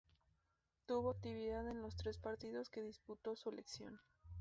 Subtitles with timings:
[0.87, 4.01] Tuvo actividad en los tres partidos que disputó su selección.